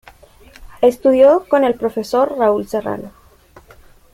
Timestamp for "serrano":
2.67-3.11